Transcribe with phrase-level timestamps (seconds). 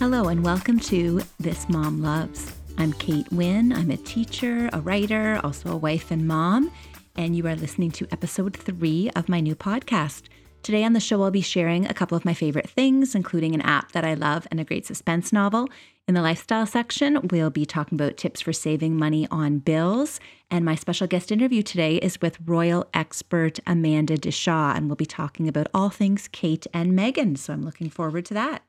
[0.00, 2.54] Hello, and welcome to This Mom Loves.
[2.78, 3.70] I'm Kate Wynn.
[3.70, 6.72] I'm a teacher, a writer, also a wife and mom,
[7.16, 10.22] and you are listening to episode three of my new podcast.
[10.62, 13.60] Today on the show, I'll be sharing a couple of my favorite things, including an
[13.60, 15.68] app that I love and a great suspense novel.
[16.08, 20.18] In the lifestyle section, we'll be talking about tips for saving money on bills.
[20.50, 25.04] And my special guest interview today is with royal expert Amanda Deshaw, and we'll be
[25.04, 27.36] talking about all things Kate and Meghan.
[27.36, 28.62] So I'm looking forward to that.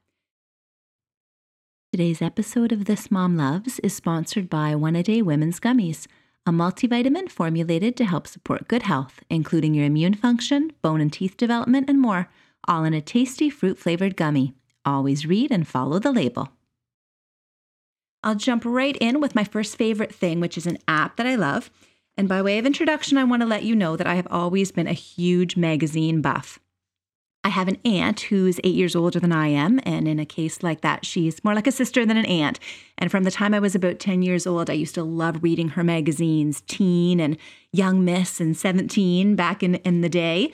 [1.92, 6.08] Today's episode of This Mom Loves is sponsored by One A Day Women's Gummies,
[6.46, 11.36] a multivitamin formulated to help support good health, including your immune function, bone and teeth
[11.36, 12.30] development, and more,
[12.66, 14.54] all in a tasty fruit flavored gummy.
[14.86, 16.54] Always read and follow the label.
[18.24, 21.36] I'll jump right in with my first favorite thing, which is an app that I
[21.36, 21.70] love.
[22.16, 24.72] And by way of introduction, I want to let you know that I have always
[24.72, 26.58] been a huge magazine buff.
[27.44, 29.80] I have an aunt who's eight years older than I am.
[29.84, 32.60] And in a case like that, she's more like a sister than an aunt.
[32.98, 35.70] And from the time I was about 10 years old, I used to love reading
[35.70, 37.38] her magazines, Teen and
[37.72, 40.54] Young Miss and 17 back in, in the day.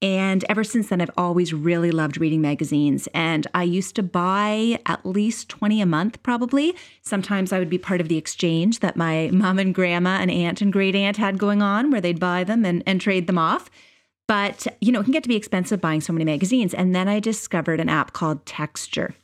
[0.00, 3.08] And ever since then, I've always really loved reading magazines.
[3.12, 6.76] And I used to buy at least 20 a month, probably.
[7.02, 10.62] Sometimes I would be part of the exchange that my mom and grandma and aunt
[10.62, 13.68] and great aunt had going on, where they'd buy them and, and trade them off.
[14.28, 16.74] But, you know, it can get to be expensive buying so many magazines.
[16.74, 19.14] And then I discovered an app called Texture.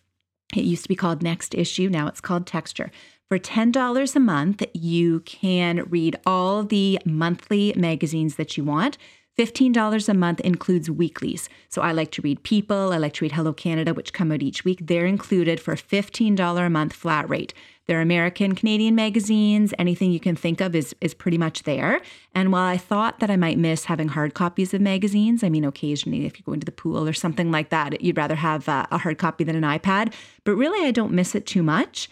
[0.57, 2.91] It used to be called Next Issue, now it's called Texture.
[3.29, 8.99] For $10 a month, you can read all the monthly magazines that you want.
[9.39, 11.49] $15 a month includes weeklies.
[11.69, 14.43] So I like to read People, I like to read Hello Canada, which come out
[14.43, 14.81] each week.
[14.83, 17.53] They're included for $15 a month flat rate.
[17.87, 22.01] They're American, Canadian magazines, anything you can think of is, is pretty much there.
[22.35, 25.65] And while I thought that I might miss having hard copies of magazines, I mean,
[25.65, 28.89] occasionally if you go into the pool or something like that, you'd rather have a,
[28.91, 30.15] a hard copy than an iPad.
[30.45, 32.09] But really, I don't miss it too much.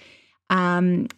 [0.50, 1.08] Um,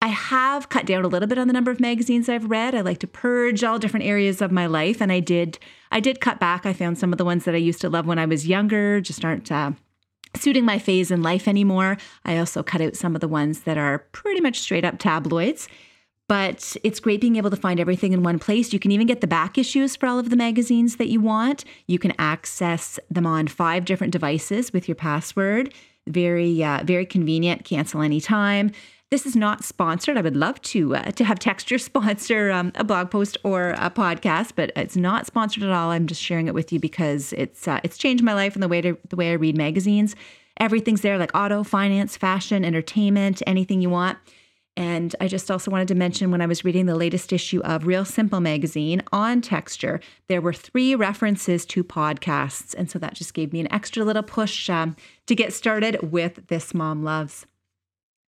[0.00, 2.74] I have cut down a little bit on the number of magazines I've read.
[2.74, 5.58] I like to purge all different areas of my life, and I did.
[5.90, 6.64] I did cut back.
[6.64, 9.00] I found some of the ones that I used to love when I was younger
[9.00, 9.72] just aren't uh,
[10.36, 11.96] suiting my phase in life anymore.
[12.24, 15.68] I also cut out some of the ones that are pretty much straight up tabloids.
[16.28, 18.72] But it's great being able to find everything in one place.
[18.72, 21.64] You can even get the back issues for all of the magazines that you want.
[21.86, 25.72] You can access them on five different devices with your password.
[26.06, 27.64] Very, uh, very convenient.
[27.64, 28.72] Cancel anytime.
[29.10, 30.18] This is not sponsored.
[30.18, 33.90] I would love to uh, to have Texture sponsor um, a blog post or a
[33.90, 35.90] podcast, but it's not sponsored at all.
[35.90, 38.68] I'm just sharing it with you because it's uh, it's changed my life and the
[38.68, 40.14] way to the way I read magazines.
[40.60, 44.18] Everything's there, like auto, finance, fashion, entertainment, anything you want.
[44.76, 47.86] And I just also wanted to mention when I was reading the latest issue of
[47.86, 52.74] Real Simple magazine on Texture, there were three references to podcasts.
[52.76, 54.94] And so that just gave me an extra little push um,
[55.26, 57.46] to get started with This Mom Loves.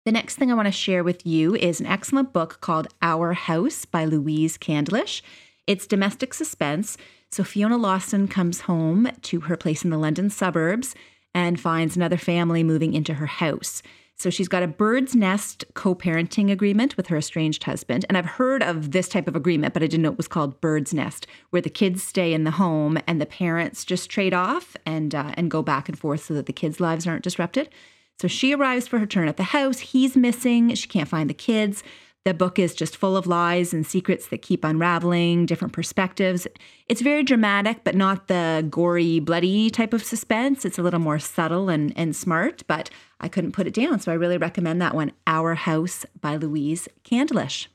[0.03, 3.33] The next thing I want to share with you is an excellent book called Our
[3.33, 5.21] House by Louise Candlish.
[5.67, 6.97] It's domestic suspense.
[7.29, 10.95] So Fiona Lawson comes home to her place in the London suburbs
[11.35, 13.83] and finds another family moving into her house.
[14.15, 18.03] So she's got a bird's nest co parenting agreement with her estranged husband.
[18.09, 20.61] And I've heard of this type of agreement, but I didn't know it was called
[20.61, 24.75] bird's nest, where the kids stay in the home and the parents just trade off
[24.83, 27.69] and, uh, and go back and forth so that the kids' lives aren't disrupted.
[28.21, 29.79] So she arrives for her turn at the house.
[29.79, 30.75] He's missing.
[30.75, 31.83] She can't find the kids.
[32.23, 36.45] The book is just full of lies and secrets that keep unraveling, different perspectives.
[36.87, 40.63] It's very dramatic, but not the gory, bloody type of suspense.
[40.63, 43.99] It's a little more subtle and, and smart, but I couldn't put it down.
[43.99, 47.69] So I really recommend that one Our House by Louise Candlish.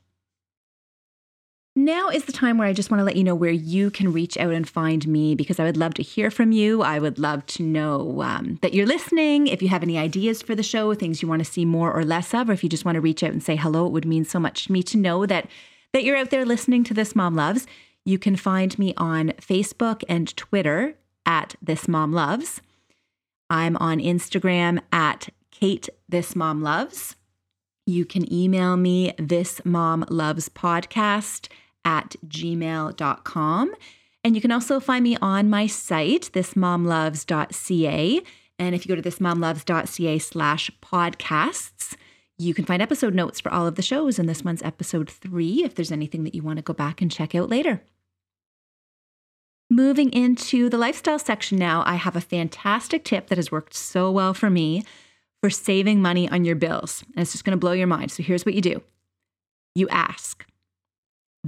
[1.79, 4.11] Now is the time where I just want to let you know where you can
[4.11, 6.81] reach out and find me because I would love to hear from you.
[6.81, 9.47] I would love to know um, that you're listening.
[9.47, 12.03] If you have any ideas for the show, things you want to see more or
[12.03, 14.07] less of, or if you just want to reach out and say hello, it would
[14.07, 15.51] mean so much to me to know that
[15.93, 17.67] that you're out there listening to This Mom Loves.
[18.07, 20.95] You can find me on Facebook and Twitter
[21.27, 22.63] at This Mom Loves.
[23.51, 27.17] I'm on Instagram at Kate This Mom Loves.
[27.85, 31.49] You can email me this mom loves podcast
[31.87, 33.75] at gmail.com.
[34.25, 38.21] And you can also find me on my site, thismomloves.ca.
[38.59, 41.95] And if you go to thismomloves.ca slash podcasts,
[42.39, 44.19] you can find episode notes for all of the shows.
[44.19, 47.11] And this one's episode three, if there's anything that you want to go back and
[47.11, 47.83] check out later.
[49.71, 54.11] Moving into the lifestyle section now, I have a fantastic tip that has worked so
[54.11, 54.85] well for me
[55.41, 57.05] for saving money on your bills.
[57.15, 58.11] And it's just going to blow your mind.
[58.11, 58.83] So here's what you do
[59.75, 60.45] you ask,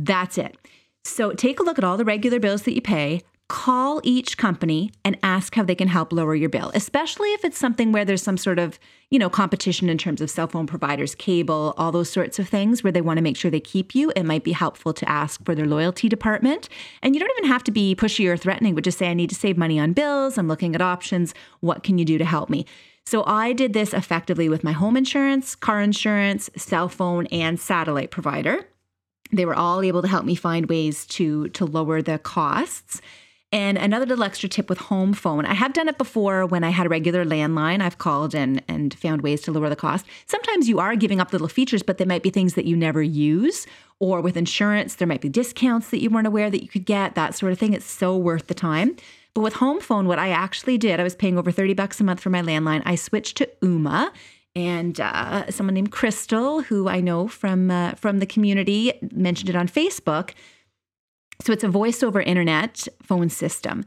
[0.04, 0.56] that's it.
[1.04, 4.92] So take a look at all the regular bills that you pay, call each company
[5.06, 8.22] and ask how they can help lower your bill, especially if it's something where there's
[8.22, 8.78] some sort of,
[9.10, 12.84] you know, competition in terms of cell phone providers, cable, all those sorts of things
[12.84, 14.12] where they want to make sure they keep you.
[14.14, 16.68] It might be helpful to ask for their loyalty department.
[17.02, 19.30] And you don't even have to be pushy or threatening, but just say, I need
[19.30, 20.36] to save money on bills.
[20.36, 21.32] I'm looking at options.
[21.60, 22.66] What can you do to help me?
[23.06, 28.10] So I did this effectively with my home insurance, car insurance, cell phone, and satellite
[28.10, 28.66] provider.
[29.32, 33.00] They were all able to help me find ways to to lower the costs.
[33.50, 35.46] And another little extra tip with home phone.
[35.46, 37.80] I have done it before when I had a regular landline.
[37.80, 40.04] I've called and and found ways to lower the cost.
[40.26, 43.02] Sometimes you are giving up little features, but they might be things that you never
[43.02, 43.66] use.
[44.00, 47.14] Or with insurance, there might be discounts that you weren't aware that you could get,
[47.14, 47.72] that sort of thing.
[47.72, 48.96] It's so worth the time.
[49.34, 52.04] But with home phone, what I actually did, I was paying over 30 bucks a
[52.04, 52.82] month for my landline.
[52.84, 54.10] I switched to Ooma
[54.54, 59.56] and uh, someone named Crystal, who I know from uh, from the community, mentioned it
[59.56, 60.32] on Facebook.
[61.40, 63.84] So it's a voice over internet phone system.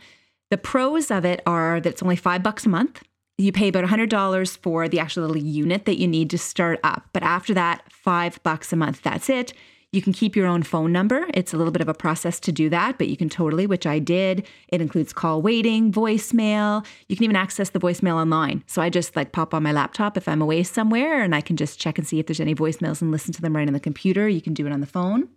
[0.50, 3.04] The pros of it are that it's only five bucks a month.
[3.38, 7.10] You pay about $100 for the actual little unit that you need to start up.
[7.14, 9.02] But after that, five bucks a month.
[9.02, 9.54] That's it.
[9.94, 11.26] You can keep your own phone number.
[11.34, 13.86] It's a little bit of a process to do that, but you can totally, which
[13.86, 14.48] I did.
[14.70, 16.86] It includes call waiting, voicemail.
[17.10, 18.64] You can even access the voicemail online.
[18.68, 21.58] So I just like pop on my laptop if I'm away somewhere and I can
[21.58, 23.82] just check and see if there's any voicemails and listen to them right on the
[23.82, 24.30] computer.
[24.30, 25.28] You can do it on the phone.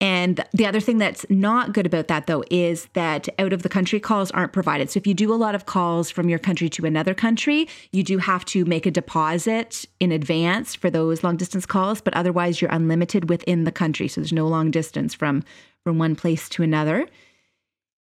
[0.00, 3.68] And the other thing that's not good about that, though, is that out of the
[3.68, 4.90] country calls aren't provided.
[4.90, 8.02] So if you do a lot of calls from your country to another country, you
[8.02, 12.60] do have to make a deposit in advance for those long distance calls, but otherwise
[12.60, 14.08] you're unlimited within the country.
[14.08, 15.44] So there's no long distance from,
[15.84, 17.08] from one place to another.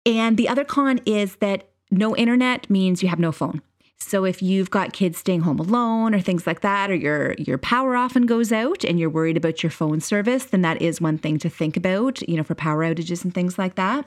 [0.05, 3.61] And the other con is that no internet means you have no phone.
[4.01, 7.57] So if you've got kids staying home alone or things like that, or your your
[7.57, 11.17] power often goes out and you're worried about your phone service, then that is one
[11.17, 14.05] thing to think about, you know, for power outages and things like that.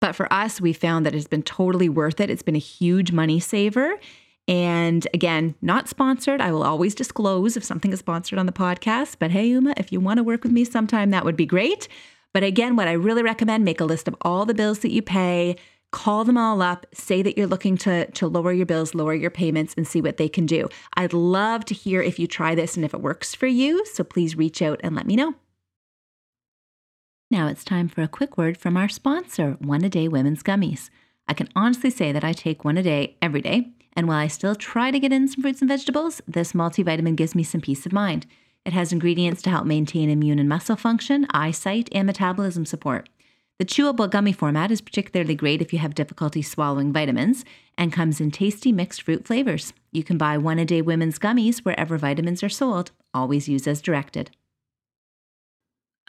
[0.00, 2.30] But for us, we found that it's been totally worth it.
[2.30, 3.98] It's been a huge money saver.
[4.48, 6.40] And again, not sponsored.
[6.40, 9.16] I will always disclose if something is sponsored on the podcast.
[9.18, 11.86] But hey, Ooma, if you want to work with me sometime, that would be great.
[12.32, 15.02] But again, what I really recommend, make a list of all the bills that you
[15.02, 15.56] pay,
[15.90, 19.30] call them all up, say that you're looking to, to lower your bills, lower your
[19.30, 20.68] payments, and see what they can do.
[20.94, 23.84] I'd love to hear if you try this and if it works for you.
[23.86, 25.34] So please reach out and let me know.
[27.30, 30.90] Now it's time for a quick word from our sponsor, One a Day Women's Gummies.
[31.28, 33.70] I can honestly say that I take one a day every day.
[33.94, 37.34] And while I still try to get in some fruits and vegetables, this multivitamin gives
[37.34, 38.26] me some peace of mind.
[38.64, 43.08] It has ingredients to help maintain immune and muscle function, eyesight, and metabolism support.
[43.60, 47.44] The chewable gummy format is particularly great if you have difficulty swallowing vitamins
[47.76, 49.74] and comes in tasty mixed fruit flavors.
[49.92, 52.90] You can buy one a day women's gummies wherever vitamins are sold.
[53.12, 54.30] Always use as directed.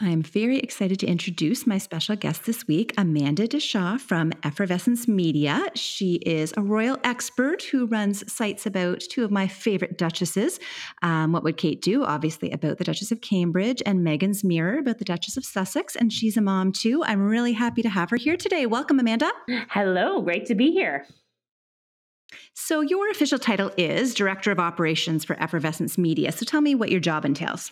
[0.03, 5.68] I'm very excited to introduce my special guest this week, Amanda Deshaw from Effervescence Media.
[5.75, 10.59] She is a royal expert who runs sites about two of my favorite duchesses.
[11.03, 12.03] Um, what would Kate do?
[12.03, 15.95] Obviously, about the Duchess of Cambridge and Meghan's Mirror about the Duchess of Sussex.
[15.95, 17.04] And she's a mom too.
[17.04, 18.65] I'm really happy to have her here today.
[18.65, 19.31] Welcome, Amanda.
[19.69, 21.06] Hello, great to be here.
[22.56, 26.31] So, your official title is Director of Operations for Effervescence Media.
[26.31, 27.71] So, tell me what your job entails.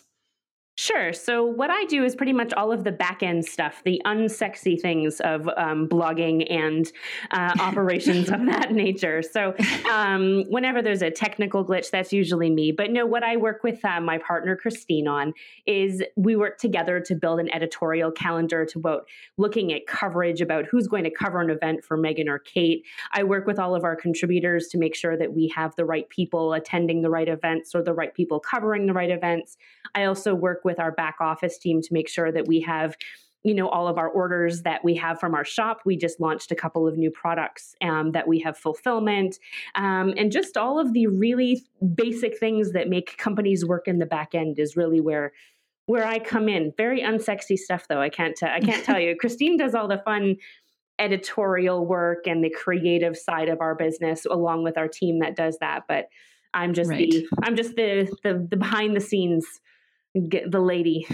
[0.80, 1.12] Sure.
[1.12, 4.80] So, what I do is pretty much all of the back end stuff, the unsexy
[4.80, 6.90] things of um, blogging and
[7.32, 9.22] uh, operations of that nature.
[9.22, 9.54] So,
[9.92, 12.72] um, whenever there's a technical glitch, that's usually me.
[12.72, 15.34] But no, what I work with uh, my partner Christine on
[15.66, 20.64] is we work together to build an editorial calendar to about looking at coverage about
[20.64, 22.86] who's going to cover an event for Meghan or Kate.
[23.12, 26.08] I work with all of our contributors to make sure that we have the right
[26.08, 29.58] people attending the right events or the right people covering the right events.
[29.94, 32.96] I also work with our back office team to make sure that we have
[33.44, 35.80] you know all of our orders that we have from our shop.
[35.86, 39.40] We just launched a couple of new products um, that we have fulfillment
[39.76, 41.64] um, and just all of the really
[41.96, 45.32] basic things that make companies work in the back end is really where
[45.86, 46.74] where i come in.
[46.78, 49.16] Very unsexy stuff though i can't t- i can't tell you.
[49.20, 50.36] Christine does all the fun
[51.00, 55.58] editorial work and the creative side of our business along with our team that does
[55.60, 56.10] that but
[56.54, 57.10] i'm just right.
[57.10, 59.46] the i'm just the, the the behind the scenes
[60.30, 61.08] get the lady.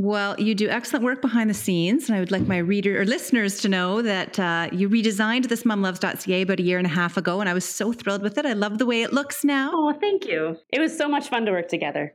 [0.00, 3.04] Well, you do excellent work behind the scenes, and I would like my reader or
[3.04, 7.16] listeners to know that uh, you redesigned this momloves.ca about a year and a half
[7.16, 8.46] ago, and I was so thrilled with it.
[8.46, 9.72] I love the way it looks now.
[9.74, 10.56] Oh, thank you.
[10.72, 12.14] It was so much fun to work together.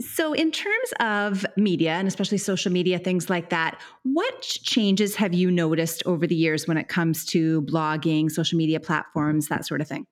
[0.00, 5.34] So, in terms of media and especially social media, things like that, what changes have
[5.34, 9.80] you noticed over the years when it comes to blogging, social media platforms, that sort
[9.80, 10.04] of thing?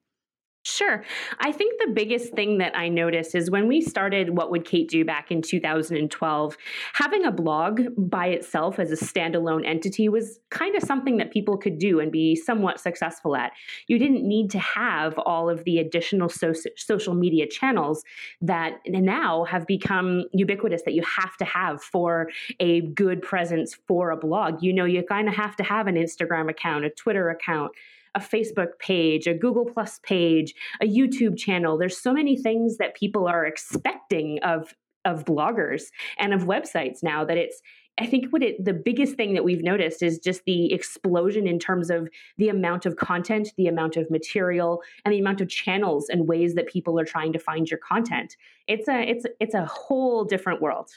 [0.66, 1.04] Sure.
[1.40, 4.88] I think the biggest thing that I noticed is when we started What Would Kate
[4.88, 6.56] Do back in 2012,
[6.94, 11.58] having a blog by itself as a standalone entity was kind of something that people
[11.58, 13.52] could do and be somewhat successful at.
[13.88, 18.02] You didn't need to have all of the additional so- social media channels
[18.40, 24.10] that now have become ubiquitous that you have to have for a good presence for
[24.10, 24.62] a blog.
[24.62, 27.72] You know, you kind of have to have an Instagram account, a Twitter account
[28.14, 31.76] a Facebook page, a Google Plus page, a YouTube channel.
[31.76, 35.84] There's so many things that people are expecting of of bloggers
[36.18, 37.60] and of websites now that it's
[37.98, 41.58] I think what it the biggest thing that we've noticed is just the explosion in
[41.58, 46.08] terms of the amount of content, the amount of material, and the amount of channels
[46.08, 48.36] and ways that people are trying to find your content.
[48.66, 50.90] It's a it's it's a whole different world.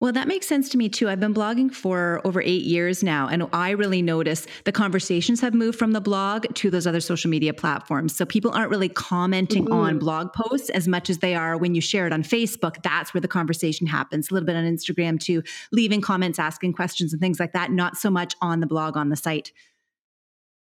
[0.00, 1.10] Well, that makes sense to me too.
[1.10, 5.52] I've been blogging for over eight years now, and I really notice the conversations have
[5.52, 8.16] moved from the blog to those other social media platforms.
[8.16, 9.74] So people aren't really commenting mm-hmm.
[9.74, 12.82] on blog posts as much as they are when you share it on Facebook.
[12.82, 14.30] That's where the conversation happens.
[14.30, 17.70] A little bit on Instagram too, leaving comments, asking questions, and things like that.
[17.70, 19.52] Not so much on the blog on the site.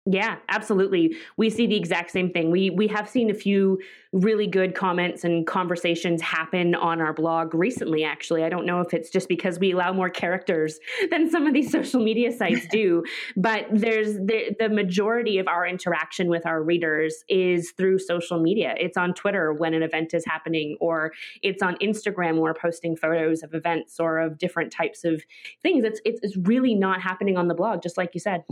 [0.07, 1.15] Yeah, absolutely.
[1.37, 2.49] We see the exact same thing.
[2.49, 3.79] We we have seen a few
[4.11, 8.43] really good comments and conversations happen on our blog recently actually.
[8.43, 10.79] I don't know if it's just because we allow more characters
[11.11, 13.03] than some of these social media sites do,
[13.37, 18.73] but there's the, the majority of our interaction with our readers is through social media.
[18.79, 21.11] It's on Twitter when an event is happening or
[21.43, 25.21] it's on Instagram when we're posting photos of events or of different types of
[25.61, 25.85] things.
[25.85, 28.43] It's it's, it's really not happening on the blog just like you said.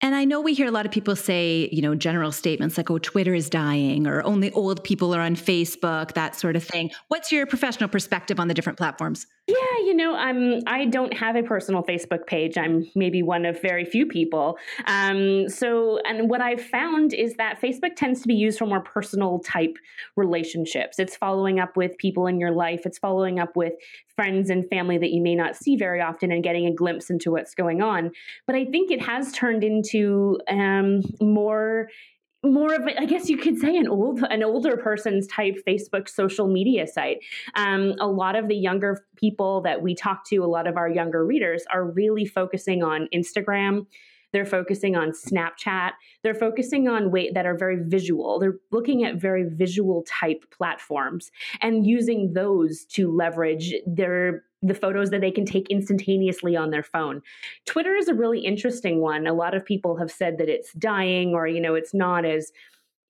[0.00, 2.90] And I know we hear a lot of people say, you know, general statements like,
[2.90, 6.90] oh, Twitter is dying or only old people are on Facebook, that sort of thing.
[7.08, 9.26] What's your professional perspective on the different platforms?
[9.48, 12.58] Yeah, you know, um, I don't have a personal Facebook page.
[12.58, 14.58] I'm maybe one of very few people.
[14.84, 18.82] Um, so, and what I've found is that Facebook tends to be used for more
[18.82, 19.78] personal type
[20.16, 20.98] relationships.
[20.98, 23.72] It's following up with people in your life, it's following up with
[24.14, 27.30] friends and family that you may not see very often and getting a glimpse into
[27.30, 28.10] what's going on.
[28.46, 31.88] But I think it has turned into um, more
[32.44, 36.46] more of I guess you could say an old an older person's type Facebook social
[36.46, 37.18] media site.
[37.54, 40.88] Um, a lot of the younger people that we talk to, a lot of our
[40.88, 43.86] younger readers are really focusing on Instagram.
[44.32, 45.92] They're focusing on Snapchat.
[46.22, 48.38] They're focusing on way that are very visual.
[48.38, 51.30] They're looking at very visual type platforms
[51.60, 56.82] and using those to leverage their the photos that they can take instantaneously on their
[56.82, 57.22] phone.
[57.66, 59.26] Twitter is a really interesting one.
[59.26, 62.52] A lot of people have said that it's dying or you know it's not as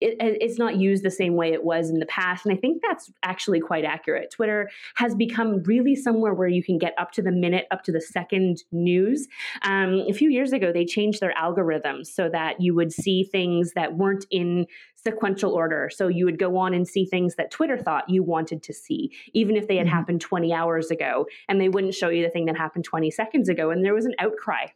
[0.00, 2.46] it, it's not used the same way it was in the past.
[2.46, 4.30] And I think that's actually quite accurate.
[4.30, 7.92] Twitter has become really somewhere where you can get up to the minute, up to
[7.92, 9.26] the second news.
[9.62, 13.72] Um, a few years ago, they changed their algorithms so that you would see things
[13.74, 14.66] that weren't in
[15.10, 15.90] sequential order.
[15.92, 19.12] So you would go on and see things that Twitter thought you wanted to see,
[19.32, 19.96] even if they had mm-hmm.
[19.96, 23.48] happened 20 hours ago, and they wouldn't show you the thing that happened 20 seconds
[23.48, 23.70] ago.
[23.70, 24.66] And there was an outcry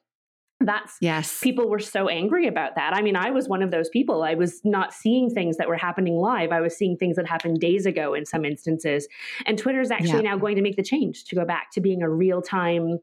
[0.64, 3.88] that's yes people were so angry about that i mean i was one of those
[3.88, 7.26] people i was not seeing things that were happening live i was seeing things that
[7.26, 9.08] happened days ago in some instances
[9.46, 10.30] and twitter is actually yeah.
[10.30, 12.98] now going to make the change to go back to being a real-time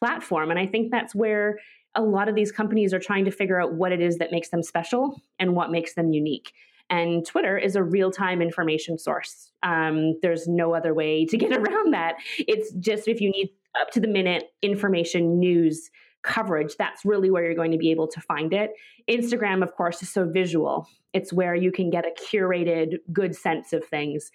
[0.00, 1.58] platform and i think that's where
[1.94, 4.48] a lot of these companies are trying to figure out what it is that makes
[4.48, 6.52] them special and what makes them unique
[6.90, 9.52] and Twitter is a real time information source.
[9.62, 12.16] Um, there's no other way to get around that.
[12.38, 15.90] It's just if you need up to the minute information, news,
[16.24, 18.72] coverage, that's really where you're going to be able to find it.
[19.08, 20.88] Instagram, of course, is so visual.
[21.12, 24.32] It's where you can get a curated, good sense of things.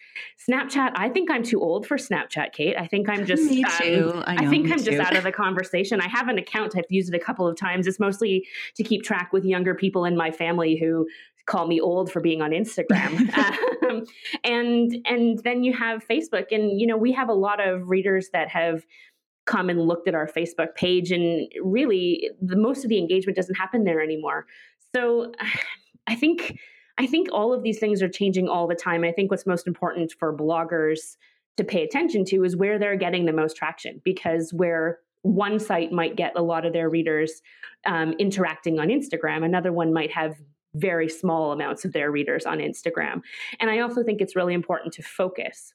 [0.50, 2.78] Snapchat, I think I'm too old for Snapchat, Kate.
[2.78, 3.44] I think I'm just.
[3.52, 4.12] Me too.
[4.14, 4.92] Um, I, know, I, think I'm too.
[4.92, 6.00] just out of the conversation.
[6.00, 6.76] I have an account.
[6.78, 7.88] I've used it a couple of times.
[7.88, 11.08] It's mostly to keep track with younger people in my family who
[11.50, 13.36] call me old for being on Instagram.
[13.90, 14.06] um,
[14.44, 18.30] and and then you have Facebook, and you know we have a lot of readers
[18.32, 18.86] that have
[19.50, 23.56] come and looked at our Facebook page, and really, the most of the engagement doesn't
[23.56, 24.46] happen there anymore.
[24.96, 25.34] So,
[26.08, 26.58] I think
[26.98, 29.04] I think all of these things are changing all the time.
[29.04, 31.16] I think what's most important for bloggers
[31.58, 35.92] to pay attention to is where they're getting the most traction, because where one site
[35.92, 37.42] might get a lot of their readers
[37.86, 40.36] um, interacting on Instagram, another one might have
[40.76, 43.22] very small amounts of their readers on Instagram.
[43.60, 45.74] And I also think it's really important to focus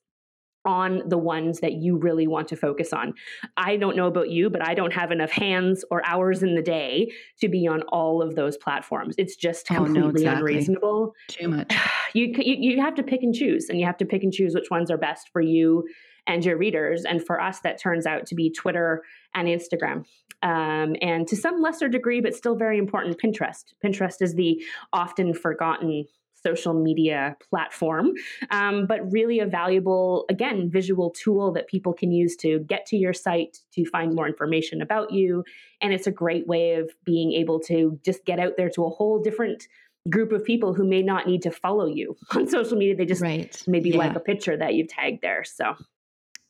[0.64, 3.14] on the ones that you really want to focus on.
[3.56, 6.62] I don't know about you, but I don't have enough hands or hours in the
[6.62, 9.14] day to be on all of those platforms.
[9.18, 10.52] It's just completely oh, no, exactly.
[10.52, 11.14] unreasonable.
[11.28, 11.74] Too much.
[12.16, 14.54] You, you you have to pick and choose, and you have to pick and choose
[14.54, 15.84] which ones are best for you
[16.28, 17.04] and your readers.
[17.04, 19.02] And for us, that turns out to be Twitter
[19.34, 20.04] and Instagram.
[20.42, 23.64] Um, and to some lesser degree, but still very important, Pinterest.
[23.82, 26.04] Pinterest is the often forgotten
[26.44, 28.12] social media platform,
[28.50, 32.96] um, but really a valuable, again, visual tool that people can use to get to
[32.96, 35.44] your site, to find more information about you.
[35.80, 38.90] And it's a great way of being able to just get out there to a
[38.90, 39.66] whole different
[40.10, 42.94] group of people who may not need to follow you on social media.
[42.96, 43.62] They just right.
[43.66, 43.98] maybe yeah.
[43.98, 45.44] like a picture that you've tagged there.
[45.44, 45.74] So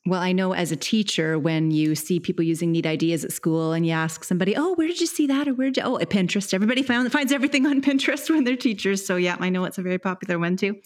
[0.07, 3.73] well, I know as a teacher, when you see people using neat ideas at school
[3.73, 5.49] and you ask somebody, oh, where did you see that?
[5.49, 6.53] Or where did you, oh, at Pinterest.
[6.53, 9.05] Everybody found, finds everything on Pinterest when they're teachers.
[9.05, 10.77] So, yeah, I know it's a very popular one too.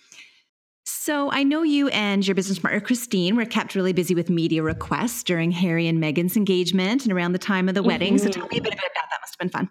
[0.84, 4.62] So, I know you and your business partner, Christine, were kept really busy with media
[4.62, 8.14] requests during Harry and Meghan's engagement and around the time of the wedding.
[8.14, 8.26] Mm-hmm.
[8.26, 9.08] So, tell me a bit about that.
[9.10, 9.70] That must have been fun.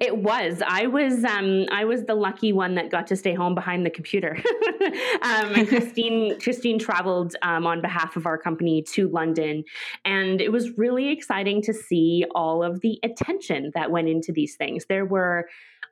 [0.00, 0.62] It was.
[0.66, 1.24] I was.
[1.24, 4.36] Um, I was the lucky one that got to stay home behind the computer.
[5.22, 9.64] um, and Christine, Christine traveled um, on behalf of our company to London,
[10.04, 14.56] and it was really exciting to see all of the attention that went into these
[14.56, 14.86] things.
[14.88, 15.48] There were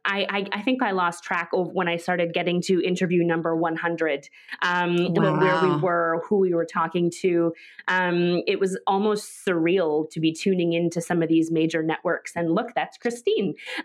[0.07, 3.57] I, I, I, think I lost track of when I started getting to interview number
[3.57, 4.29] 100,
[4.63, 5.39] um, wow.
[5.39, 7.53] where we were, who we were talking to.
[7.89, 12.55] Um, it was almost surreal to be tuning into some of these major networks and
[12.55, 13.55] look, that's Christine.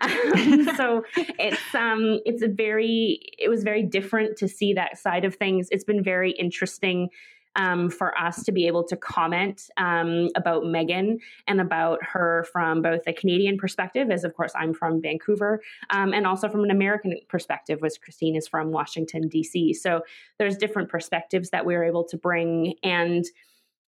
[0.76, 5.34] so it's um, it's a very it was very different to see that side of
[5.34, 5.68] things.
[5.70, 7.08] It's been very interesting
[7.56, 12.82] um, for us to be able to comment um, about Meghan and about her from
[12.82, 16.70] both a Canadian perspective, as of course I'm from Vancouver, um, and also from an
[16.70, 19.74] American perspective, as Christine is from Washington, D.C.
[19.74, 20.02] So
[20.38, 22.74] there's different perspectives that we are able to bring.
[22.82, 23.24] And,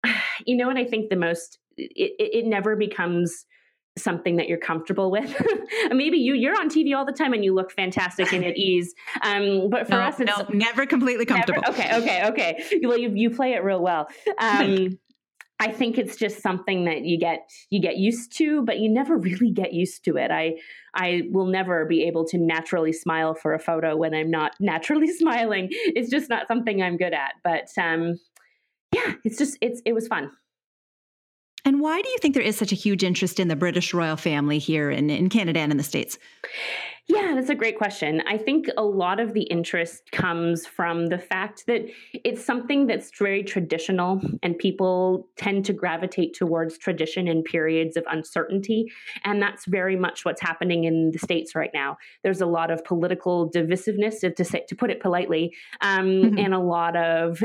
[0.47, 3.47] you know what I think the most, it, it never becomes
[3.97, 5.35] something that you're comfortable with.
[5.91, 8.95] Maybe you you're on TV all the time and you look fantastic and at ease.
[9.23, 11.63] Um, but for no, us, it's no, never completely comfortable.
[11.63, 12.81] Never, okay, okay, okay.
[12.83, 14.09] Well, you you play it real well.
[14.39, 14.99] Um,
[15.61, 19.17] I think it's just something that you get you get used to, but you never
[19.17, 20.31] really get used to it.
[20.31, 20.57] I
[20.95, 25.13] I will never be able to naturally smile for a photo when I'm not naturally
[25.13, 25.69] smiling.
[25.71, 27.35] It's just not something I'm good at.
[27.45, 28.19] But um,
[28.93, 30.31] yeah, it's just it's it was fun.
[31.64, 34.16] And why do you think there is such a huge interest in the British royal
[34.16, 36.18] family here in, in Canada and in the States?
[37.07, 38.23] Yeah, that's a great question.
[38.27, 43.11] I think a lot of the interest comes from the fact that it's something that's
[43.19, 48.90] very traditional and people tend to gravitate towards tradition in periods of uncertainty.
[49.23, 51.99] And that's very much what's happening in the States right now.
[52.23, 56.38] There's a lot of political divisiveness, to, say, to put it politely, um, mm-hmm.
[56.38, 57.43] and a lot of,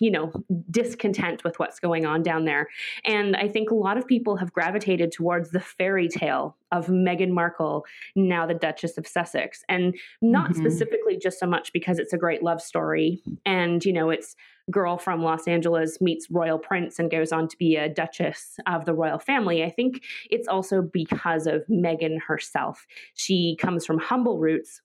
[0.00, 0.32] you know,
[0.70, 2.66] discontent with what's going on down there.
[3.04, 7.30] And I think a lot of people have gravitated towards the fairy tale of Meghan
[7.30, 7.84] Markle,
[8.16, 9.62] now the Duchess of Sussex.
[9.68, 10.60] And not mm-hmm.
[10.60, 14.34] specifically just so much because it's a great love story and, you know, it's
[14.70, 18.84] girl from Los Angeles meets royal prince and goes on to be a duchess of
[18.84, 19.62] the royal family.
[19.62, 22.86] I think it's also because of Meghan herself.
[23.14, 24.80] She comes from humble roots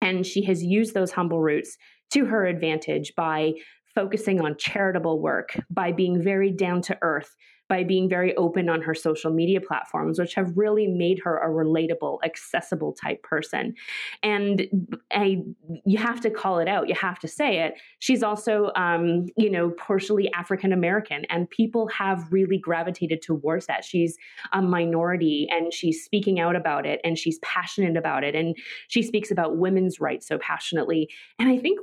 [0.00, 1.76] and she has used those humble roots
[2.12, 3.52] to her advantage by
[3.94, 7.36] focusing on charitable work, by being very down to earth,
[7.70, 11.48] by being very open on her social media platforms, which have really made her a
[11.48, 13.74] relatable, accessible type person.
[14.22, 14.66] And
[15.10, 15.38] I,
[15.86, 16.88] you have to call it out.
[16.88, 17.74] You have to say it.
[18.00, 23.84] She's also, um, you know, partially African American, and people have really gravitated towards that.
[23.84, 24.18] She's
[24.52, 28.56] a minority, and she's speaking out about it, and she's passionate about it, and
[28.88, 31.08] she speaks about women's rights so passionately.
[31.38, 31.78] And I think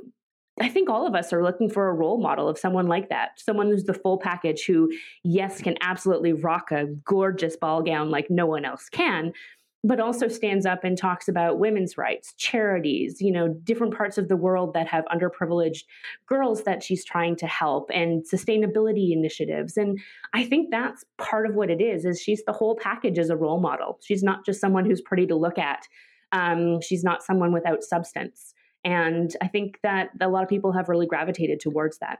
[0.60, 3.40] I think all of us are looking for a role model of someone like that,
[3.40, 4.90] someone who's the full package who,
[5.22, 9.32] yes, can absolutely rock a gorgeous ball gown like no one else can,
[9.84, 14.28] but also stands up and talks about women's rights, charities, you know, different parts of
[14.28, 15.84] the world that have underprivileged
[16.26, 19.76] girls that she's trying to help and sustainability initiatives.
[19.76, 20.00] And
[20.34, 23.36] I think that's part of what it is, is she's the whole package as a
[23.36, 24.00] role model.
[24.02, 25.86] She's not just someone who's pretty to look at.
[26.32, 28.54] Um, she's not someone without substance.
[28.84, 32.18] And I think that a lot of people have really gravitated towards that.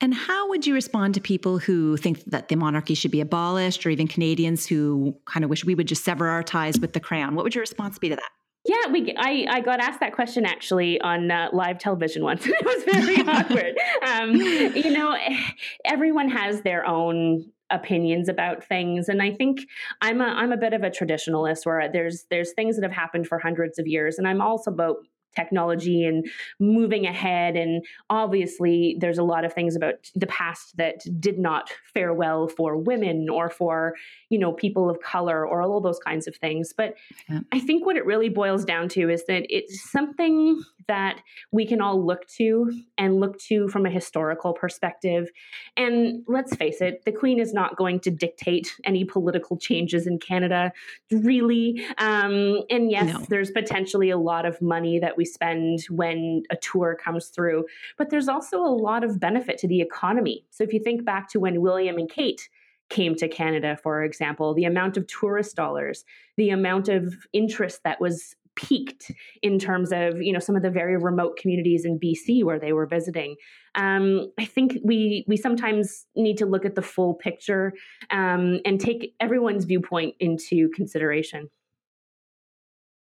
[0.00, 3.84] And how would you respond to people who think that the monarchy should be abolished,
[3.84, 7.00] or even Canadians who kind of wish we would just sever our ties with the
[7.00, 7.34] crown?
[7.34, 8.30] What would your response be to that?
[8.64, 9.14] Yeah, we.
[9.16, 12.46] I, I got asked that question actually on uh, live television once.
[12.46, 13.78] it was very awkward.
[14.06, 15.16] Um, you know,
[15.84, 19.60] everyone has their own opinions about things and i think
[20.00, 23.28] i'm a i'm a bit of a traditionalist where there's there's things that have happened
[23.28, 24.96] for hundreds of years and i'm also about
[25.34, 26.26] technology and
[26.58, 27.56] moving ahead.
[27.56, 32.48] And obviously, there's a lot of things about the past that did not fare well
[32.48, 33.94] for women or for,
[34.28, 36.72] you know, people of color or all those kinds of things.
[36.76, 36.94] But
[37.28, 37.40] yeah.
[37.52, 41.20] I think what it really boils down to is that it's something that
[41.52, 45.28] we can all look to and look to from a historical perspective.
[45.76, 50.18] And let's face it, the Queen is not going to dictate any political changes in
[50.18, 50.72] Canada,
[51.12, 51.84] really.
[51.98, 53.24] Um, and yes, no.
[53.28, 57.66] there's potentially a lot of money that we spend when a tour comes through,
[57.98, 60.46] but there's also a lot of benefit to the economy.
[60.48, 62.48] So if you think back to when William and Kate
[62.88, 66.04] came to Canada, for example, the amount of tourist dollars,
[66.38, 69.10] the amount of interest that was peaked
[69.42, 72.72] in terms of you know some of the very remote communities in BC where they
[72.72, 73.36] were visiting.
[73.74, 77.74] Um, I think we we sometimes need to look at the full picture
[78.10, 81.50] um, and take everyone's viewpoint into consideration.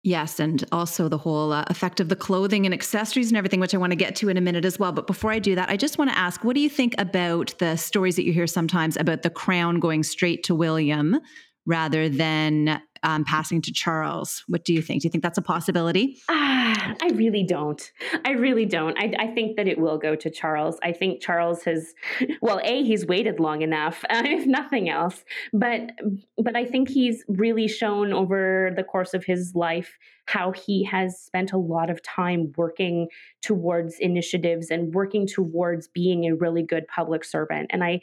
[0.06, 3.74] Yes, and also the whole uh, effect of the clothing and accessories and everything, which
[3.74, 4.92] I want to get to in a minute as well.
[4.92, 7.56] But before I do that, I just want to ask what do you think about
[7.58, 11.20] the stories that you hear sometimes about the crown going straight to William
[11.66, 14.44] rather than um, passing to Charles.
[14.48, 15.02] What do you think?
[15.02, 16.18] Do you think that's a possibility?
[16.28, 17.92] I really don't.
[18.26, 18.98] I really don't.
[18.98, 20.80] I, I, think that it will go to Charles.
[20.82, 21.94] I think Charles has,
[22.42, 25.24] well, a he's waited long enough, uh, if nothing else.
[25.54, 25.92] But
[26.38, 31.20] but I think he's really shown over the course of his life how he has
[31.20, 33.08] spent a lot of time working
[33.44, 37.68] towards initiatives and working towards being a really good public servant.
[37.70, 38.02] And I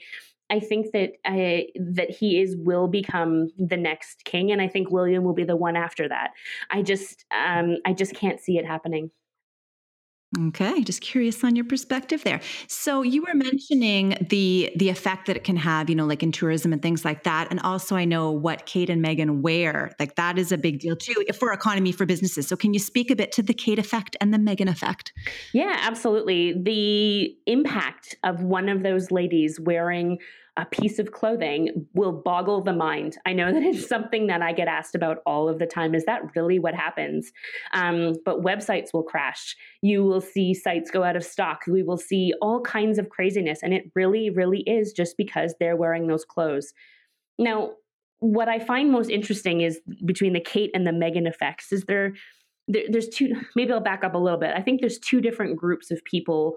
[0.53, 4.91] I think that I, that he is will become the next king, and I think
[4.91, 6.33] William will be the one after that.
[6.71, 9.11] I just um, I just can't see it happening.
[10.39, 12.41] Okay, just curious on your perspective there.
[12.67, 16.33] So you were mentioning the the effect that it can have, you know, like in
[16.33, 17.49] tourism and things like that.
[17.51, 19.93] And also I know what Kate and Meghan wear.
[20.01, 22.49] Like that is a big deal too for economy for businesses.
[22.49, 25.13] So can you speak a bit to the Kate effect and the Meghan effect?
[25.53, 26.55] Yeah, absolutely.
[26.63, 30.19] The impact of one of those ladies wearing
[30.59, 33.17] a piece of clothing will boggle the mind.
[33.25, 35.95] I know that it's something that I get asked about all of the time.
[35.95, 37.33] Is that really what happens?
[37.73, 39.57] Um, but websites will crash.
[39.81, 41.63] You will see sites go out of stock.
[41.67, 43.61] We will see all kinds of craziness.
[43.63, 46.75] And it really, really is just because they're wearing those clothes.
[47.39, 47.73] Now,
[48.19, 52.13] what I find most interesting is between the Kate and the Meghan effects is there,
[52.69, 54.53] there there's two maybe I'll back up a little bit.
[54.55, 56.57] I think there's two different groups of people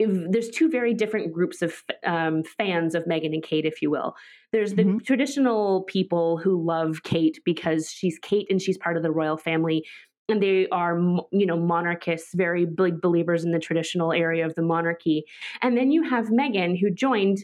[0.00, 4.14] there's two very different groups of um, fans of Meghan and Kate, if you will.
[4.52, 4.98] There's the mm-hmm.
[4.98, 9.84] traditional people who love Kate because she's Kate and she's part of the royal family,
[10.28, 10.98] and they are,
[11.32, 15.24] you know, monarchists, very big believers in the traditional area of the monarchy.
[15.60, 17.38] And then you have Meghan, who joined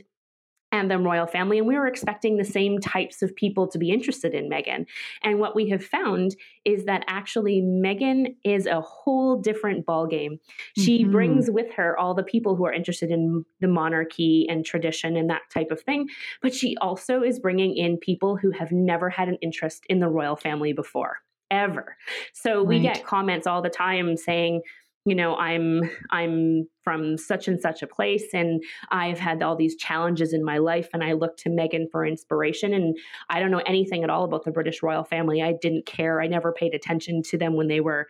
[0.73, 1.59] and the royal family.
[1.59, 4.87] And we were expecting the same types of people to be interested in Meghan.
[5.23, 10.39] And what we have found is that actually Meghan is a whole different ballgame.
[10.77, 11.13] She mm-hmm.
[11.13, 15.29] brings with her all the people who are interested in the monarchy and tradition and
[15.31, 16.09] that type of thing.
[16.43, 20.09] But she also is bringing in people who have never had an interest in the
[20.09, 21.19] royal family before.
[21.51, 21.97] Ever.
[22.33, 22.67] So right.
[22.67, 24.63] we get comments all the time saying,
[25.07, 29.77] you know i'm i'm from such and such a place and i've had all these
[29.77, 32.97] challenges in my life and i look to meghan for inspiration and
[33.31, 35.43] i don't know anything at all about the british royal family.
[35.43, 36.21] I didn't care.
[36.21, 38.07] I never paid attention to them when they were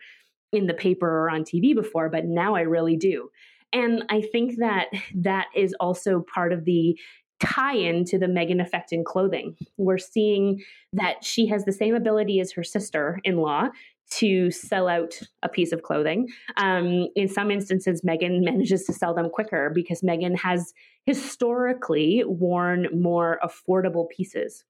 [0.51, 3.29] in the paper or on tv before but now i really do.
[3.71, 6.99] And i think that that is also part of the
[7.41, 9.57] tie in to the Meghan effect in clothing.
[9.77, 10.61] We're seeing
[10.93, 13.69] that she has the same ability as her sister in law
[14.09, 16.27] to sell out a piece of clothing.
[16.57, 20.73] Um, in some instances, Meghan manages to sell them quicker because Meghan has
[21.05, 24.63] historically worn more affordable pieces.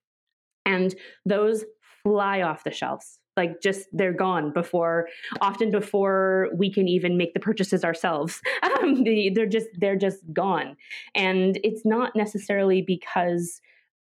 [0.64, 0.94] And
[1.26, 1.64] those
[2.02, 3.18] fly off the shelves.
[3.36, 5.08] Like just they're gone before,
[5.40, 8.40] often before we can even make the purchases ourselves.
[8.82, 10.76] Um, they're just they're just gone,
[11.14, 13.60] and it's not necessarily because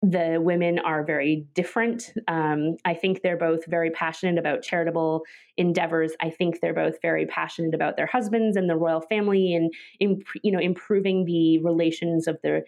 [0.01, 2.13] the women are very different.
[2.27, 5.23] Um, I think they're both very passionate about charitable
[5.57, 6.11] endeavors.
[6.21, 10.27] I think they're both very passionate about their husbands and the royal family, and imp-
[10.43, 12.65] you know, improving the relations of their,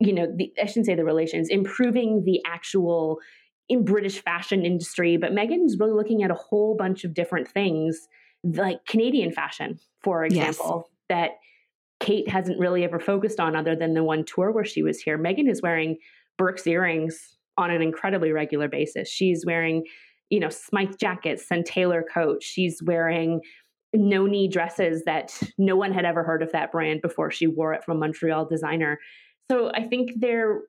[0.00, 3.18] you know, the, I shouldn't say the relations, improving the actual
[3.68, 5.16] in British fashion industry.
[5.16, 8.08] But Meghan is really looking at a whole bunch of different things,
[8.42, 11.06] like Canadian fashion, for example, yes.
[11.08, 11.30] that
[12.00, 15.18] Kate hasn't really ever focused on, other than the one tour where she was here.
[15.18, 15.98] Meghan is wearing
[16.36, 19.08] Birks earrings on an incredibly regular basis.
[19.08, 19.84] She's wearing,
[20.30, 22.44] you know, Smythe jackets and Taylor coats.
[22.44, 23.40] She's wearing
[23.94, 27.84] Nonie dresses that no one had ever heard of that brand before she wore it
[27.84, 28.98] from a Montreal designer.
[29.50, 30.62] So I think they're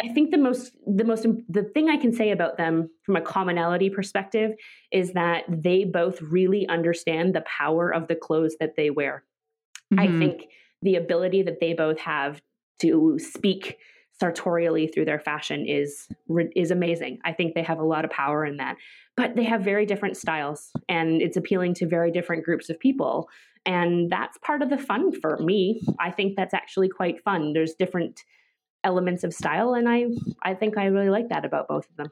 [0.00, 3.20] I think the most the most the thing I can say about them from a
[3.20, 4.52] commonality perspective
[4.92, 9.24] is that they both really understand the power of the clothes that they wear.
[9.92, 10.00] Mm-hmm.
[10.00, 10.46] I think
[10.82, 12.40] the ability that they both have
[12.80, 13.78] to speak
[14.20, 16.08] sartorially through their fashion is
[16.56, 17.18] is amazing.
[17.24, 18.76] I think they have a lot of power in that.
[19.16, 23.28] But they have very different styles and it's appealing to very different groups of people.
[23.66, 25.82] And that's part of the fun for me.
[25.98, 27.52] I think that's actually quite fun.
[27.52, 28.22] There's different
[28.84, 30.06] elements of style and I
[30.42, 32.08] I think I really like that about both of them.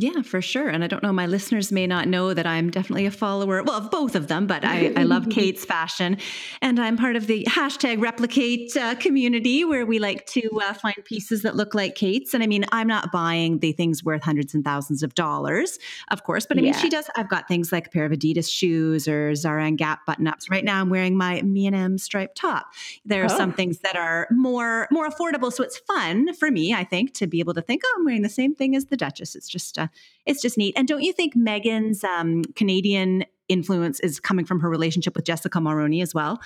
[0.00, 0.68] Yeah, for sure.
[0.68, 3.78] And I don't know, my listeners may not know that I'm definitely a follower, well,
[3.78, 6.18] of both of them, but I, I love Kate's fashion.
[6.62, 10.94] And I'm part of the hashtag replicate uh, community where we like to uh, find
[11.04, 12.32] pieces that look like Kate's.
[12.32, 15.80] And I mean, I'm not buying the things worth hundreds and thousands of dollars,
[16.12, 16.78] of course, but I mean, yeah.
[16.78, 17.10] she does.
[17.16, 20.48] I've got things like a pair of Adidas shoes or Zara and Gap button ups.
[20.48, 22.68] Right now, I'm wearing my M&M striped top.
[23.04, 23.36] There are oh.
[23.36, 25.52] some things that are more more affordable.
[25.52, 28.22] So it's fun for me, I think, to be able to think, oh, I'm wearing
[28.22, 29.34] the same thing as the Duchess.
[29.34, 29.87] It's just, uh,
[30.26, 30.74] it's just neat.
[30.76, 35.58] And don't you think Meghan's um, Canadian influence is coming from her relationship with Jessica
[35.58, 36.40] Mulroney as well?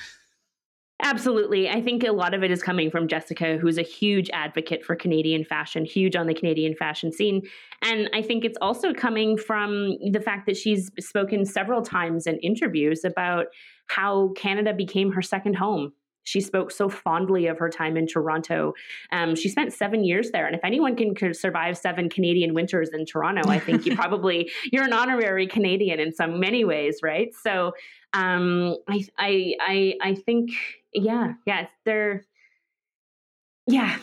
[1.04, 1.68] Absolutely.
[1.68, 4.94] I think a lot of it is coming from Jessica, who's a huge advocate for
[4.94, 7.42] Canadian fashion, huge on the Canadian fashion scene.
[7.82, 12.38] And I think it's also coming from the fact that she's spoken several times in
[12.38, 13.46] interviews about
[13.88, 15.92] how Canada became her second home
[16.24, 18.74] she spoke so fondly of her time in Toronto.
[19.10, 23.06] Um, she spent seven years there, and if anyone can survive seven Canadian winters in
[23.06, 27.34] Toronto, I think you probably you're an honorary Canadian in some many ways, right?
[27.34, 27.72] So,
[28.12, 30.50] um, I, I, I, I think,
[30.92, 32.24] yeah, yeah, they're,
[33.66, 33.96] yeah,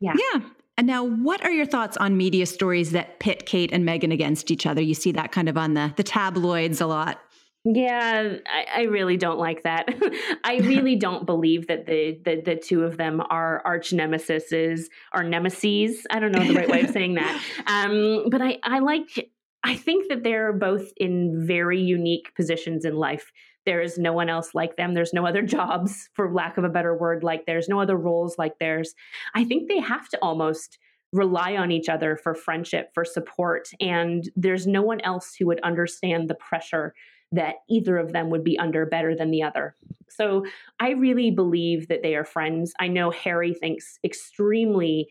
[0.00, 0.40] yeah, yeah.
[0.78, 4.50] And now, what are your thoughts on media stories that pit Kate and Meghan against
[4.50, 4.80] each other?
[4.80, 7.20] You see that kind of on the the tabloids a lot.
[7.64, 9.88] Yeah, I, I, really don't like that.
[10.44, 15.22] I really don't believe that the, the the two of them are arch nemesis or
[15.22, 16.04] nemesis.
[16.10, 17.40] I don't know the right way of saying that.
[17.66, 19.30] Um, but I, I like
[19.62, 23.30] I think that they're both in very unique positions in life.
[23.64, 24.94] There is no one else like them.
[24.94, 28.38] There's no other jobs, for lack of a better word, like there's no other roles
[28.38, 28.92] like theirs.
[29.36, 30.78] I think they have to almost
[31.12, 33.68] rely on each other for friendship, for support.
[33.80, 36.94] And there's no one else who would understand the pressure
[37.32, 39.74] that either of them would be under better than the other.
[40.08, 40.44] So
[40.78, 42.72] I really believe that they are friends.
[42.78, 45.08] I know Harry thinks extremely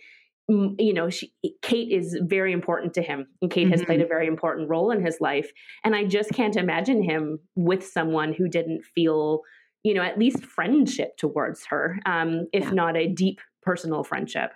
[0.48, 1.32] you know she,
[1.62, 3.72] kate is very important to him and kate mm-hmm.
[3.72, 4.06] has played mm-hmm.
[4.06, 5.52] a very important role in his life
[5.84, 9.42] and i just can't imagine him with someone who didn't feel
[9.84, 12.72] you know at least friendship towards her um, if yeah.
[12.72, 14.52] not a deep personal friendship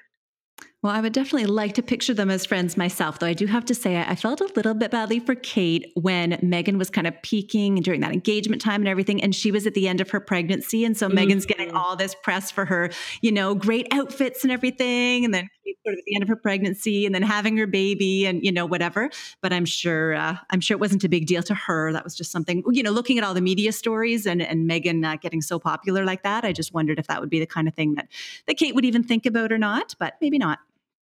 [0.85, 3.65] well, I would definitely like to picture them as friends myself, though I do have
[3.65, 7.19] to say I felt a little bit badly for Kate when Meghan was kind of
[7.23, 10.19] peaking during that engagement time and everything, and she was at the end of her
[10.19, 10.85] pregnancy.
[10.85, 11.17] And so mm-hmm.
[11.17, 15.25] Meghan's getting all this press for her, you know, great outfits and everything.
[15.25, 15.49] And then
[15.83, 18.51] sort of at the end of her pregnancy and then having her baby and, you
[18.51, 19.09] know, whatever.
[19.41, 21.93] But I'm sure, uh, I'm sure it wasn't a big deal to her.
[21.93, 25.03] That was just something, you know, looking at all the media stories and, and Meghan
[25.03, 26.45] uh, getting so popular like that.
[26.45, 28.07] I just wondered if that would be the kind of thing that,
[28.45, 30.59] that Kate would even think about or not, but maybe not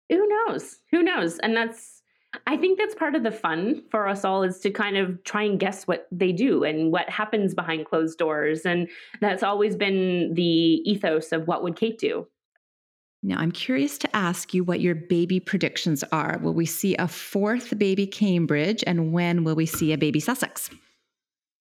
[0.09, 0.79] who knows?
[0.90, 1.38] Who knows?
[1.38, 2.03] And that's
[2.47, 5.44] I think that's part of the fun for us all is to kind of try
[5.44, 8.66] and guess what they do and what happens behind closed doors.
[8.66, 8.88] And
[9.21, 12.27] that's always been the ethos of what would Kate do.
[13.23, 16.38] Now, I'm curious to ask you what your baby predictions are.
[16.42, 20.71] Will we see a fourth baby Cambridge, and when will we see a baby Sussex?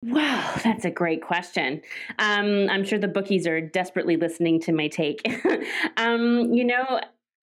[0.03, 1.83] Wow, that's a great question.
[2.19, 5.23] Um, I'm sure the bookies are desperately listening to my take.
[5.97, 7.01] um, you know,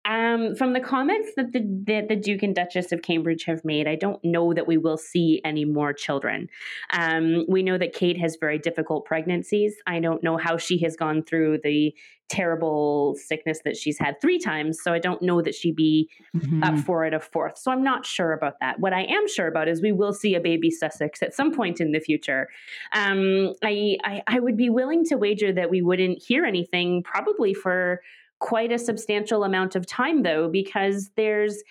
[0.08, 3.86] um, from the comments that the, that the Duke and Duchess of Cambridge have made,
[3.86, 6.48] I don't know that we will see any more children.
[6.94, 9.76] Um, we know that Kate has very difficult pregnancies.
[9.86, 11.94] I don't know how she has gone through the
[12.30, 16.62] terrible sickness that she's had three times, so I don't know that she'd be mm-hmm.
[16.62, 17.58] up for it a fourth.
[17.58, 18.80] So I'm not sure about that.
[18.80, 21.80] What I am sure about is we will see a baby Sussex at some point
[21.80, 22.48] in the future.
[22.92, 27.54] Um, I, I I would be willing to wager that we wouldn't hear anything probably
[27.54, 28.00] for
[28.40, 31.62] quite a substantial amount of time, though, because there's,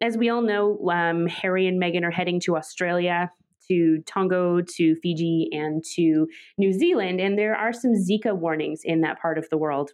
[0.00, 3.30] as we all know, um, Harry and Meghan are heading to Australia,
[3.68, 6.26] to Tonga, to Fiji, and to
[6.58, 7.20] New Zealand.
[7.20, 9.90] And there are some Zika warnings in that part of the world.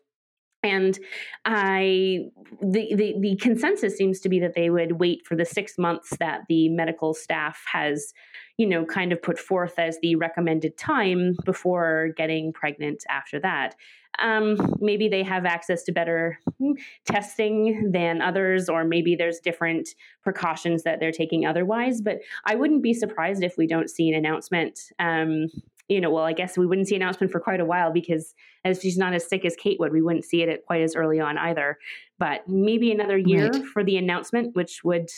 [0.65, 0.97] And
[1.45, 2.21] I,
[2.61, 6.17] the, the, the consensus seems to be that they would wait for the six months
[6.21, 8.13] that the medical staff has,
[8.59, 13.75] you know, kind of put forth as the recommended time before getting pregnant after that.
[14.19, 16.39] Um, maybe they have access to better
[17.07, 19.89] testing than others, or maybe there's different
[20.23, 22.01] precautions that they're taking otherwise.
[22.01, 25.47] But I wouldn't be surprised if we don't see an announcement um,
[25.93, 28.35] you know, well, I guess we wouldn't see an announcement for quite a while because
[28.65, 31.21] as she's not as sick as Kate would, we wouldn't see it quite as early
[31.21, 31.79] on either.
[32.19, 33.65] But maybe another year right.
[33.67, 35.11] for the announcement, which would,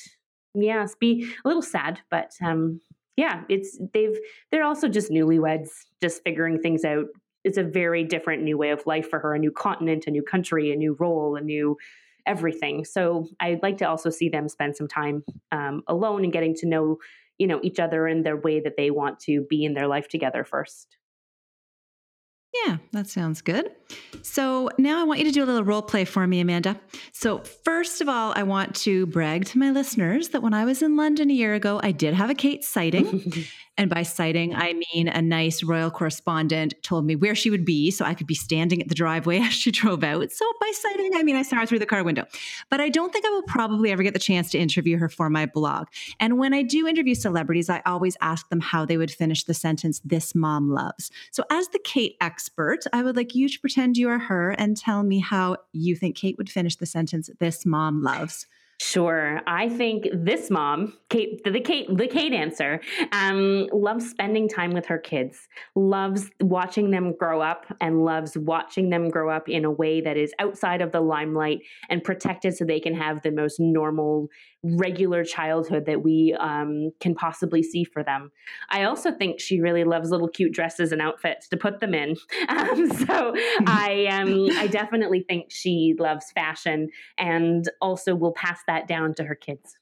[0.54, 2.00] yes, be a little sad.
[2.10, 2.80] But um,
[3.16, 4.18] yeah, it's they've
[4.50, 5.68] they're also just newlyweds,
[6.00, 7.06] just figuring things out.
[7.44, 10.22] It's a very different new way of life for her, a new continent, a new
[10.22, 11.76] country, a new role, a new
[12.26, 12.84] everything.
[12.84, 16.66] So I'd like to also see them spend some time um, alone and getting to
[16.66, 16.98] know,
[17.38, 20.08] you know, each other in their way that they want to be in their life
[20.08, 20.96] together first.
[22.64, 23.72] Yeah, that sounds good.
[24.22, 26.80] So now I want you to do a little role play for me, Amanda.
[27.12, 30.82] So, first of all, I want to brag to my listeners that when I was
[30.82, 33.44] in London a year ago, I did have a Kate sighting.
[33.76, 37.90] And by sighting, I mean a nice royal correspondent told me where she would be
[37.90, 40.30] so I could be standing at the driveway as she drove out.
[40.30, 42.24] So by sighting, I mean I saw her through the car window.
[42.70, 45.28] But I don't think I will probably ever get the chance to interview her for
[45.28, 45.88] my blog.
[46.20, 49.54] And when I do interview celebrities, I always ask them how they would finish the
[49.54, 51.10] sentence, This mom loves.
[51.32, 54.76] So as the Kate expert, I would like you to pretend you are her and
[54.76, 58.46] tell me how you think Kate would finish the sentence, This mom loves.
[58.80, 59.40] Sure.
[59.46, 62.80] I think this mom, Kate, the Kate, the Kate answer,
[63.12, 68.90] um, loves spending time with her kids, loves watching them grow up, and loves watching
[68.90, 72.64] them grow up in a way that is outside of the limelight and protected so
[72.64, 74.28] they can have the most normal,
[74.64, 78.32] regular childhood that we um, can possibly see for them.
[78.70, 82.16] I also think she really loves little cute dresses and outfits to put them in.
[82.46, 83.34] Um, so
[83.66, 89.24] I, um, I definitely think she loves fashion and also will pass that down to
[89.24, 89.76] her kids.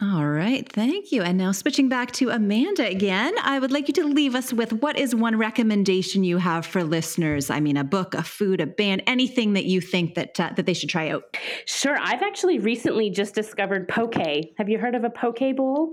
[0.00, 1.22] All right, thank you.
[1.22, 4.74] And now switching back to Amanda again, I would like you to leave us with
[4.74, 7.48] what is one recommendation you have for listeners?
[7.48, 10.66] I mean, a book, a food, a band, anything that you think that uh, that
[10.66, 11.36] they should try out.
[11.64, 14.16] Sure, I've actually recently just discovered poke.
[14.58, 15.92] Have you heard of a poke bowl?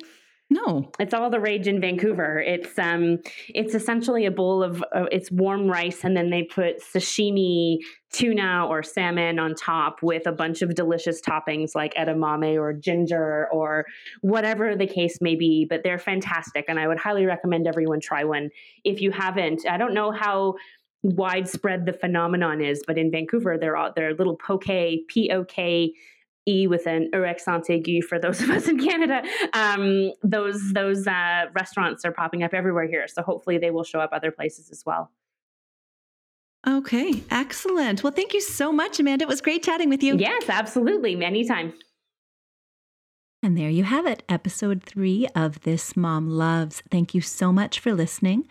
[0.54, 2.40] No, it's all the rage in Vancouver.
[2.40, 3.18] It's um,
[3.50, 7.78] it's essentially a bowl of uh, it's warm rice, and then they put sashimi
[8.12, 13.48] tuna or salmon on top with a bunch of delicious toppings like edamame or ginger
[13.52, 13.86] or
[14.22, 15.66] whatever the case may be.
[15.68, 18.52] But they're fantastic, and I would highly recommend everyone try one
[18.84, 19.66] if you haven't.
[19.68, 20.54] I don't know how
[21.02, 25.94] widespread the phenomenon is, but in Vancouver, they're all they're little poke p o k
[26.48, 29.24] E with an E accent aigu for those of us in Canada.
[29.54, 34.00] Um, those those uh, restaurants are popping up everywhere here, so hopefully they will show
[34.00, 35.12] up other places as well.
[36.66, 38.04] Okay, excellent.
[38.04, 39.24] Well, thank you so much, Amanda.
[39.24, 40.18] It was great chatting with you.
[40.18, 41.22] Yes, absolutely.
[41.24, 41.74] Anytime.
[43.42, 46.82] And there you have it, episode three of This Mom Loves.
[46.90, 48.48] Thank you so much for listening.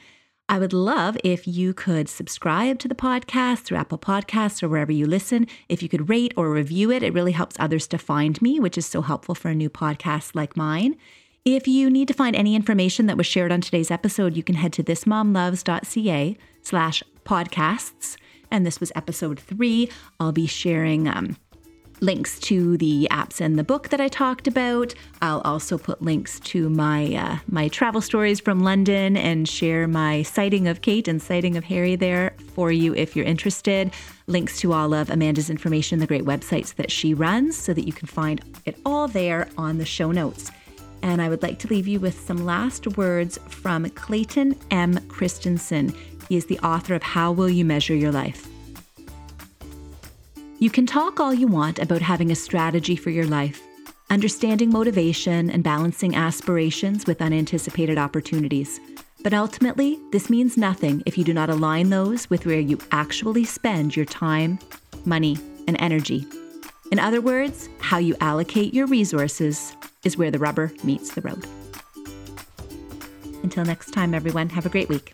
[0.48, 4.92] I would love if you could subscribe to the podcast through Apple Podcasts or wherever
[4.92, 5.46] you listen.
[5.68, 8.76] If you could rate or review it, it really helps others to find me, which
[8.76, 10.96] is so helpful for a new podcast like mine.
[11.44, 14.56] If you need to find any information that was shared on today's episode, you can
[14.56, 18.16] head to thismomloves.ca slash podcasts.
[18.50, 19.90] And this was episode three.
[20.20, 21.36] I'll be sharing um,
[22.02, 24.92] links to the apps and the book that I talked about.
[25.22, 30.22] I'll also put links to my uh, my travel stories from London and share my
[30.22, 33.92] sighting of Kate and sighting of Harry there for you if you're interested.
[34.26, 37.92] Links to all of Amanda's information, the great websites that she runs, so that you
[37.92, 40.50] can find it all there on the show notes.
[41.02, 44.98] And I would like to leave you with some last words from Clayton M.
[45.08, 45.94] Christensen.
[46.28, 48.51] He is the author of How Will You Measure Your Life?
[50.62, 53.60] You can talk all you want about having a strategy for your life,
[54.10, 58.78] understanding motivation, and balancing aspirations with unanticipated opportunities.
[59.24, 63.44] But ultimately, this means nothing if you do not align those with where you actually
[63.44, 64.60] spend your time,
[65.04, 66.24] money, and energy.
[66.92, 71.44] In other words, how you allocate your resources is where the rubber meets the road.
[73.42, 75.12] Until next time, everyone, have a great week.